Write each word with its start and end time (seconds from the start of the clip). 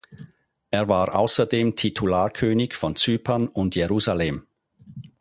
Er 0.71 0.87
war 0.89 1.13
außerdem 1.15 1.75
Titular-König 1.75 2.73
von 2.73 2.95
Zypern 2.95 3.47
und 3.47 3.75
Jerusalem. 3.75 4.47